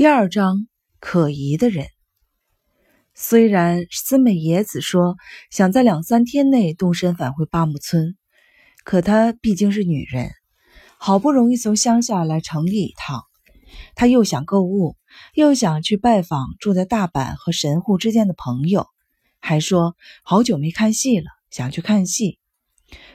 [0.00, 0.66] 第二章，
[0.98, 1.86] 可疑的人。
[3.14, 5.16] 虽然森美野子说
[5.50, 8.16] 想在两三天内动身返回八木村，
[8.82, 10.30] 可她毕竟是女人，
[10.96, 13.24] 好不容易从乡下来城里一趟，
[13.94, 14.96] 她又想购物，
[15.34, 18.86] 又想去拜访住在大阪和神户之间的朋友，
[19.38, 22.38] 还说好久没看戏了，想去看戏。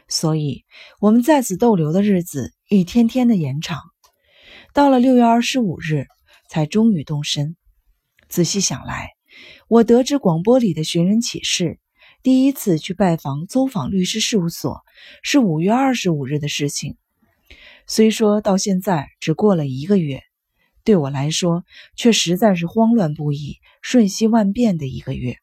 [0.07, 0.65] 所以，
[0.99, 3.79] 我们在此逗留的日子一天天的延长，
[4.71, 6.05] 到了六月二十五日。
[6.55, 7.57] 才终于动身。
[8.29, 9.09] 仔细想来，
[9.67, 11.81] 我得知广播里的寻人启事，
[12.23, 14.85] 第一次去拜访邹访律师事务所
[15.21, 16.95] 是五月二十五日的事情。
[17.87, 20.23] 虽说到现在只过了一个月，
[20.85, 21.65] 对我来说
[21.97, 25.35] 却实在是慌乱不已、瞬息万变的一个月。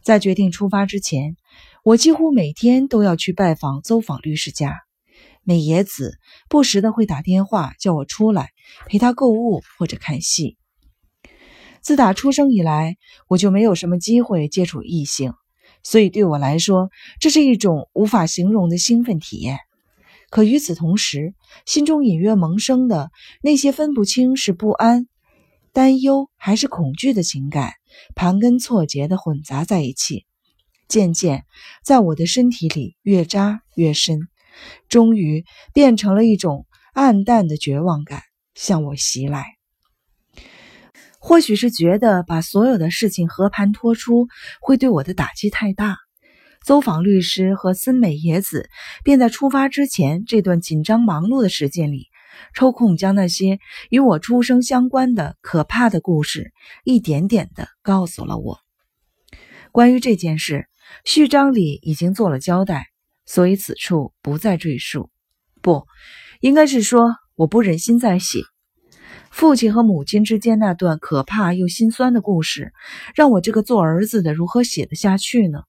[0.00, 1.34] 在决定出发之前，
[1.82, 4.83] 我几乎每天都要去拜访邹访律师家。
[5.44, 8.50] 美野子不时的会打电话叫我出来
[8.86, 10.56] 陪她购物或者看戏。
[11.82, 12.96] 自打出生以来，
[13.28, 15.34] 我就没有什么机会接触异性，
[15.82, 19.58] 所以对我来说，这是一种无法形容的兴奋体验。
[20.30, 21.34] 可与此同时，
[21.66, 23.10] 心中隐约萌生的
[23.42, 25.06] 那些分不清是不安、
[25.74, 27.74] 担忧还是恐惧的情感，
[28.16, 30.24] 盘根错节的混杂在一起，
[30.88, 31.44] 渐渐
[31.84, 34.26] 在我的身体里越扎越深。
[34.88, 38.22] 终于变成了一种暗淡的绝望感
[38.54, 39.46] 向我袭来。
[41.18, 44.28] 或许是觉得把所有的事情和盘托出
[44.60, 45.96] 会对我的打击太大，
[46.62, 48.68] 走访律师和森美野子
[49.02, 52.08] 便在出发之前这段紧张忙碌的时间里，
[52.52, 56.52] 抽空将那些与我出生相关的可怕的故事
[56.84, 58.58] 一点点的告诉了我。
[59.72, 60.68] 关于这件事，
[61.06, 62.93] 序章里已经做了交代。
[63.26, 65.10] 所以此处不再赘述，
[65.62, 65.86] 不，
[66.40, 68.40] 应该是说我不忍心再写
[69.30, 72.72] 父亲和母亲之间那段可怕又心酸的故事，
[73.16, 75.62] 让我这个做儿子的如何写得下去呢？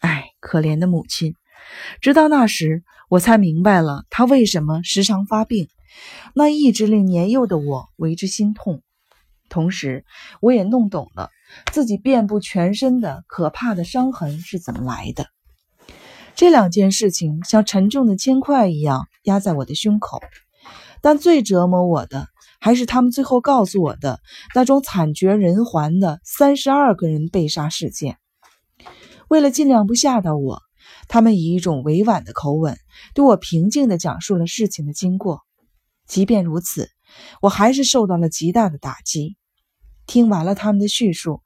[0.00, 1.34] 唉，可怜的母亲！
[2.00, 5.68] 直到那时，我才明白了她为什么时常发病，
[6.34, 8.82] 那一直令年幼的我为之心痛。
[9.50, 10.06] 同时，
[10.40, 11.28] 我也弄懂了
[11.70, 15.26] 自己遍布全身的可怕的伤痕是怎么来的。
[16.34, 20.20] 这两件事情像沉重的铅块一样压在我的胸口，
[21.00, 22.26] 但最折磨我的
[22.60, 24.20] 还是他们最后告诉我的
[24.54, 28.18] 那种惨绝人寰的三十二个人被杀事件。
[29.28, 30.60] 为了尽量不吓到我，
[31.08, 32.76] 他们以一种委婉的口吻
[33.14, 35.40] 对我平静地讲述了事情的经过。
[36.06, 36.90] 即便如此，
[37.40, 39.36] 我还是受到了极大的打击。
[40.06, 41.40] 听完了他们的叙述，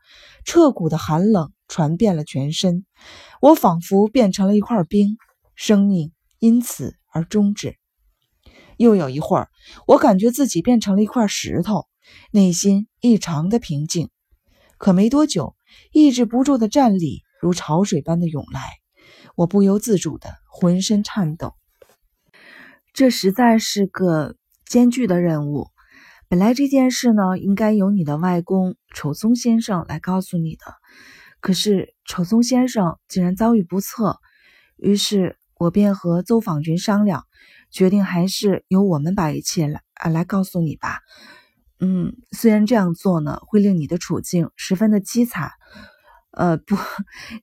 [0.45, 2.85] 彻骨的寒冷传遍了全身。
[3.41, 5.17] 我仿佛变成了一块冰，
[5.55, 7.77] 生命因此而终止。
[8.77, 9.49] 又有一会儿，
[9.87, 11.87] 我感觉自己变成了一块石头，
[12.31, 14.11] 内心异常的平静。
[14.79, 15.57] 可没多久，
[15.93, 18.61] 抑制不住的战栗如潮水般的涌来，
[19.35, 21.55] 我不由自主的浑身颤抖。
[22.93, 25.69] 这实在是个艰巨的任务。
[26.29, 30.75] 本来这件事呢，应该由你的外公丑松先生来告诉你的。
[31.41, 34.19] 可是丑松先生竟然遭遇不测，
[34.77, 37.25] 于是我便和邹访君商量，
[37.71, 41.01] 决定还是由我们把一切来啊来告诉你吧。
[41.81, 45.51] 嗯，虽然这样做呢会令你的处境十分的凄惨，
[46.33, 46.77] 呃不，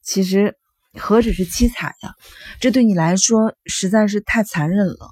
[0.02, 0.58] 其实
[1.00, 2.14] 何止是凄惨呀，
[2.60, 5.12] 这对你来说实在是太残忍了。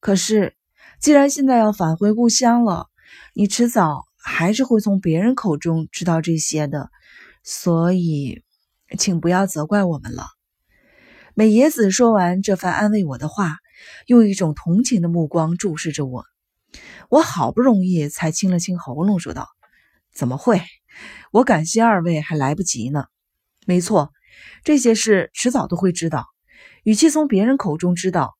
[0.00, 0.54] 可是
[1.00, 2.88] 既然现在要返回故乡了，
[3.34, 6.90] 你迟早还是会从别人口中知道这些的。
[7.48, 8.42] 所以，
[8.98, 10.26] 请不要责怪我们了。
[11.32, 13.58] 美野子说完这番安慰我的话，
[14.06, 16.24] 用一种同情的目光注视着我。
[17.08, 19.46] 我好不容易才清了清喉咙，说道
[20.12, 20.60] ：“怎么会？
[21.30, 23.04] 我感谢二位还来不及呢。
[23.64, 24.10] 没错，
[24.64, 26.26] 这些事迟早都会知道。
[26.82, 28.34] 与其从别人口中知道，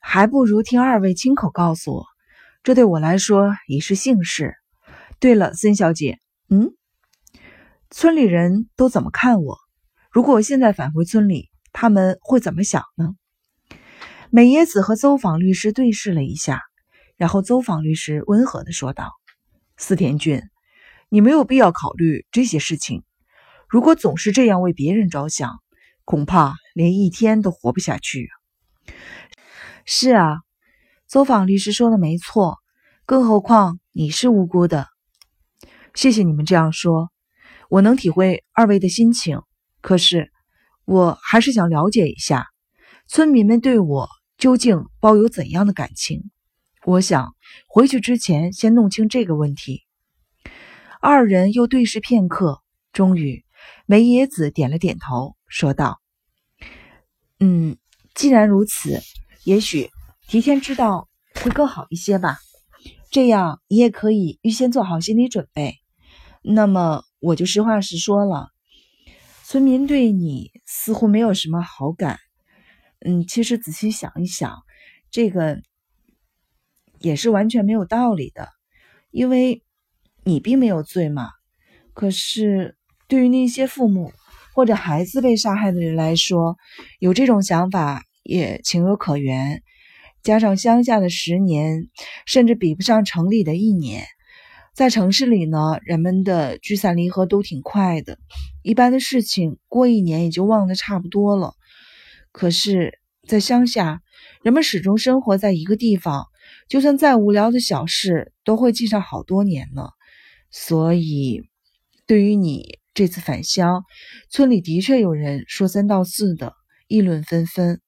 [0.00, 2.06] 还不如听二位亲口告诉我。
[2.64, 4.56] 这对我来说已是幸事。
[5.20, 6.74] 对了，森小姐，嗯。”
[7.94, 9.58] 村里人都怎么看我？
[10.10, 13.14] 如果我现在返回村里，他们会怎么想呢？
[14.30, 16.62] 美野子和邹访律师对视了一下，
[17.18, 19.12] 然后邹访律师温和的说道
[19.76, 20.42] ：“司田俊，
[21.10, 23.04] 你没有必要考虑这些事情。
[23.68, 25.60] 如果总是这样为别人着想，
[26.06, 28.30] 恐怕连一天都活不下去。”
[29.84, 30.38] 是啊，
[31.06, 32.56] 邹访律师说的没错，
[33.04, 34.88] 更何况你是无辜的。
[35.94, 37.11] 谢谢你们这样说。
[37.72, 39.40] 我能体会二位的心情，
[39.80, 40.30] 可是
[40.84, 42.48] 我还是想了解一下
[43.06, 46.30] 村民们对我究竟抱有怎样的感情。
[46.84, 47.34] 我想
[47.66, 49.84] 回去之前先弄清这个问题。
[51.00, 52.60] 二人又对视片刻，
[52.92, 53.42] 终于，
[53.86, 56.02] 梅野子点了点头，说道
[57.40, 57.78] ：“嗯，
[58.14, 59.00] 既然如此，
[59.44, 59.88] 也许
[60.28, 62.36] 提前知道会更好一些吧。
[63.10, 65.76] 这样你也可以预先做好心理准备。
[66.42, 68.50] 那么，我就实话实说了，
[69.44, 72.18] 村民对你似乎没有什么好感。
[73.00, 74.62] 嗯，其实仔细想一想，
[75.10, 75.62] 这个
[76.98, 78.50] 也是完全没有道理的，
[79.10, 79.62] 因为。”
[80.24, 81.30] 你并没有罪嘛？
[81.94, 82.76] 可是
[83.08, 84.12] 对于那些父母
[84.54, 86.56] 或者孩子被杀害的人来说，
[87.00, 89.64] 有这种想法也情有可原。
[90.22, 91.88] 加上乡下的十年，
[92.24, 94.06] 甚至比不上城里的一年。
[94.74, 98.18] 在城市里呢，人们的聚散离合都挺快的，
[98.62, 101.52] 一般的事情过一年也就忘得差不多了。
[102.32, 102.98] 可是，
[103.28, 104.00] 在乡下，
[104.42, 106.26] 人们始终生活在一个地方，
[106.68, 109.90] 就算再无聊的小事，都会记上好多年呢。
[110.50, 111.42] 所以，
[112.06, 113.84] 对于你这次返乡，
[114.30, 116.54] 村里的确有人说三道四的，
[116.88, 117.82] 议论纷纷。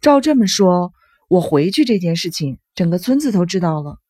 [0.00, 0.92] 照这么说，
[1.28, 4.00] 我回去这件事情，整个村子都知道了。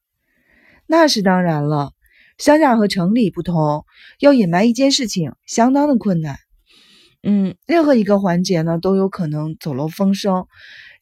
[0.87, 1.93] 那是当然了，
[2.39, 3.85] 乡下和城里不同，
[4.21, 6.37] 要隐瞒一件事情，相当的困难。
[7.23, 10.47] 嗯，任何一个环节呢，都有可能走漏风声，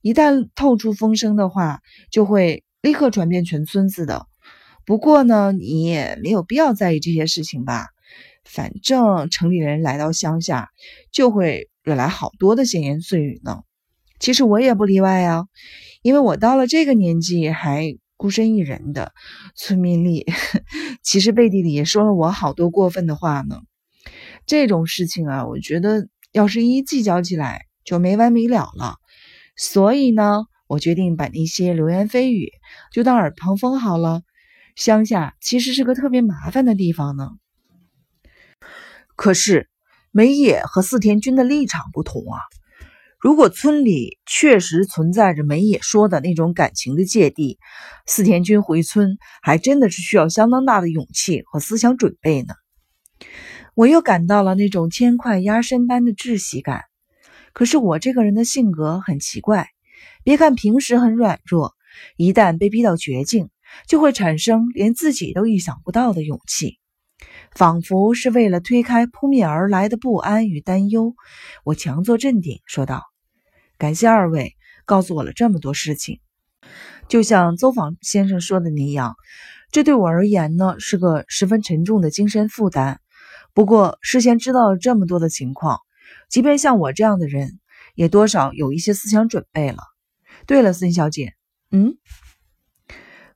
[0.01, 4.27] 一旦透出风声的话，就会立刻传遍全村子的。
[4.87, 7.89] 不过呢，你也没有必要在意这些事情吧？
[8.45, 10.69] 反正城里人来到乡下，
[11.11, 13.63] 就会惹来好多的闲言碎语呢。
[14.19, 15.45] 其实我也不例外啊，
[16.03, 19.13] 因为我到了这个年纪还孤身一人的，
[19.55, 20.27] 村民里
[21.03, 23.61] 其实背地里也说了我好多过分的话呢。
[24.47, 28.97] 这种事情啊，我觉得要是一计较起来就没完没了了。
[29.57, 32.51] 所以呢，我决定把那些流言蜚语
[32.93, 34.23] 就当耳旁风好了。
[34.77, 37.31] 乡下其实是个特别麻烦的地方呢。
[39.17, 39.69] 可是
[40.11, 42.41] 梅野和四田君的立场不同啊。
[43.25, 47.59] 如果村里确实存在着梅野说的那种感情的芥蒂，
[48.05, 52.53] 四田君回村还真的是需要相当大的勇气和思想准备呢。
[53.75, 56.83] 我又感到了那种千块压身般的窒息感。
[57.55, 59.69] 可是我这个人的性格很奇怪，
[60.23, 61.73] 别看平时很软弱，
[62.19, 63.49] 一旦被逼到绝境。
[63.89, 66.79] 就会产生连自己都意想不到的勇气，
[67.53, 71.15] 仿佛是为了推开扑面而来的不安与担忧。
[71.65, 73.03] 我强作镇定，说道
[73.85, 76.19] ：“感谢二位告诉我了这么多事情。
[77.07, 79.15] 就像邹访先生说的那样，
[79.73, 82.99] 这对我而言呢是个十分沉重的精神负担。
[83.53, 85.81] 不过事先知道了这么多的情况，
[86.31, 87.61] 即便像我这样的人，
[87.95, 89.83] 也多少有一些思想准备了。
[90.47, 91.35] 对了，孙小姐，
[91.71, 91.99] 嗯。”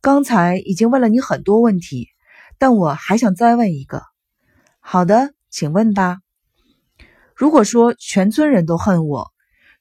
[0.01, 2.09] 刚才已经问了你很多问题，
[2.57, 4.03] 但我还想再问一个。
[4.81, 6.21] 好的，请问吧。
[7.35, 9.31] 如果说全村人都恨我，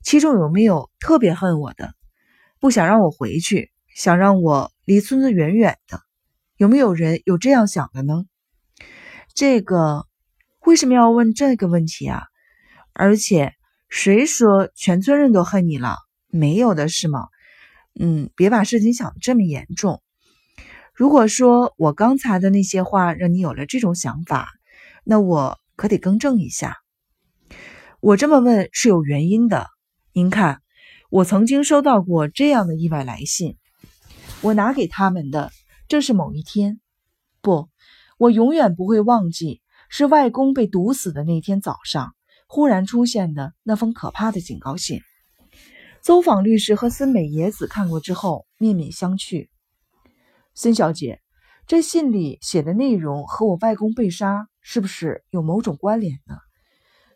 [0.07, 1.93] 其中有没有特别恨我的，
[2.61, 5.99] 不想让我回去，想让我离村子远远的？
[6.55, 8.23] 有没有人有这样想的呢？
[9.35, 10.05] 这个
[10.61, 12.23] 为什么要问这个问题啊？
[12.93, 13.51] 而且
[13.89, 15.97] 谁说全村人都恨你了？
[16.29, 17.27] 没有的是吗？
[17.99, 20.01] 嗯，别把事情想的这么严重。
[20.93, 24.47] 如果说我刚才的那些话让你有了这种想法，
[25.03, 26.77] 那我可得更正一下。
[27.99, 29.67] 我这么问是有原因的。
[30.17, 30.63] 您看，
[31.11, 33.55] 我曾经收到过这样的意外来信，
[34.41, 35.51] 我拿给他们的
[35.87, 36.79] 正是某一天，
[37.39, 37.69] 不，
[38.17, 42.15] 我永远不会忘记，是外公被毒死的那天早上，
[42.47, 45.01] 忽然出现的那封可怕的警告信。
[46.01, 49.49] 邹访律师和森美野子看过之后，面面相觑。
[50.55, 51.21] 孙小姐，
[51.67, 56.37] 这信里写的内容和我外公被杀是不是有某种关联呢？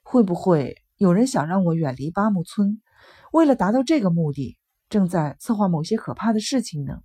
[0.04, 2.80] 会不会有人想让我远离八木村，
[3.32, 4.58] 为了达到这个目的，
[4.90, 7.00] 正在策划某些可怕的事情呢？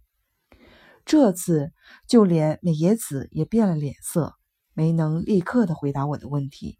[1.04, 1.72] 这次
[2.08, 4.34] 就连美野子也变了脸色，
[4.74, 6.78] 没能立刻的回答我的问题。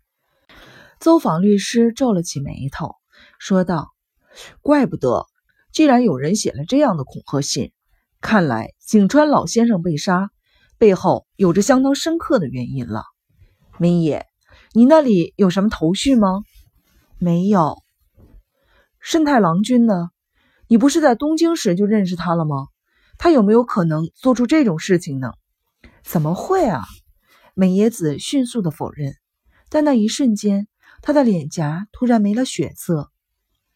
[0.99, 2.97] 邹访律师皱了起眉头，
[3.39, 3.93] 说道
[4.63, 5.27] ：“怪不得，
[5.73, 7.73] 既然有人写了这样的恐吓信。”
[8.21, 10.31] 看来景川老先生被杀
[10.79, 13.05] 背后有着相当深刻的原因了。
[13.79, 14.27] 明野，
[14.73, 16.43] 你那里有什么头绪吗？
[17.19, 17.86] 没有。
[19.07, 20.11] 胜太郎君呢？
[20.67, 22.67] 你不是在东京时就认识他了吗？
[23.19, 25.31] 他有没有可能做出这种事情呢？
[26.03, 26.83] 怎么会啊？
[27.55, 29.15] 美野子迅速的否认。
[29.69, 30.67] 但那一瞬间，
[31.03, 33.13] 他的脸颊突然没了血色，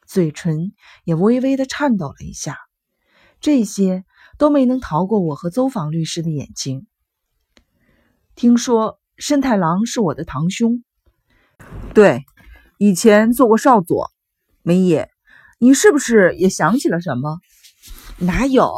[0.04, 0.72] 嘴唇
[1.04, 2.58] 也微微的颤抖了一下。
[3.40, 4.04] 这些。
[4.36, 6.86] 都没能逃过我和邹访律师的眼睛。
[8.34, 10.82] 听说申太郎是我的堂兄，
[11.92, 12.24] 对，
[12.78, 14.10] 以前做过少佐。
[14.62, 15.10] 美野，
[15.62, 17.38] 你是不是也想起了什么？
[18.18, 18.72] 哪有，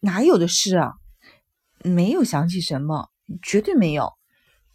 [0.00, 0.94] 哪有的事啊？
[1.84, 3.10] 没有想起什么，
[3.42, 4.14] 绝对没有。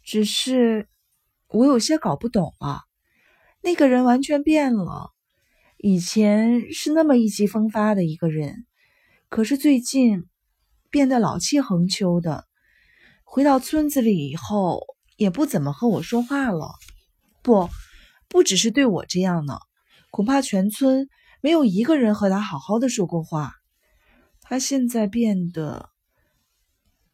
[0.04, 0.88] 只是
[1.48, 2.82] 我有些搞不懂啊，
[3.60, 5.10] 那个人完全变了。
[5.78, 8.64] 以前是那么意气风发的一个人，
[9.28, 10.26] 可是最近
[10.90, 12.44] 变得老气横秋的。
[13.24, 14.86] 回到村子里以后，
[15.16, 16.70] 也不怎么和我说话了。
[17.42, 17.68] 不，
[18.28, 19.58] 不只是对我这样呢，
[20.12, 21.08] 恐怕全村
[21.40, 23.54] 没有一个人和他好好的说过话。
[24.40, 25.90] 他现在变得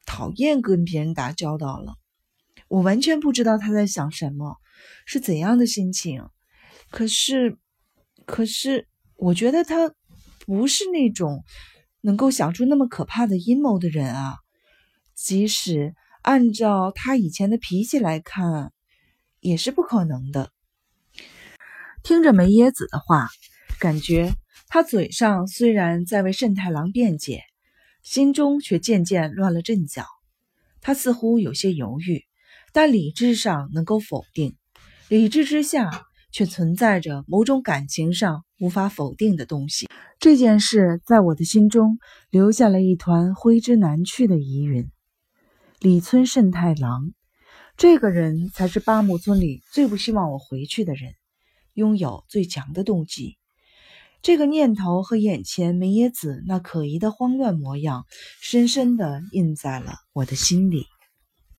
[0.06, 1.94] 讨厌跟别人打交道了。
[2.68, 4.56] 我完全不知道他在想什么，
[5.06, 6.28] 是怎样的心情。
[6.90, 7.58] 可是。
[8.26, 9.92] 可是，我觉得他
[10.46, 11.44] 不是那种
[12.00, 14.38] 能够想出那么可怕的阴谋的人啊。
[15.14, 18.72] 即使按照他以前的脾气来看，
[19.40, 20.50] 也是不可能的。
[22.02, 23.28] 听着梅耶子的话，
[23.78, 24.32] 感觉
[24.68, 27.42] 他嘴上虽然在为慎太郎辩解，
[28.02, 30.04] 心中却渐渐乱了阵脚。
[30.80, 32.24] 他似乎有些犹豫，
[32.72, 34.56] 但理智上能够否定，
[35.08, 36.06] 理智之下。
[36.34, 39.88] 却存在着某种感情上无法否定的东西。
[40.18, 44.90] 这件事在我的心中留下了一团挥之难去的疑云。
[45.78, 47.12] 李村慎太郎，
[47.76, 51.12] 这个人才是八木村里最不希望我回去的人，
[51.74, 53.38] 拥有最强的动机。
[54.24, 58.06] 这个念头和眼前梅野子那可疑的慌乱模样，
[58.40, 60.86] 深深地印在了我的心里。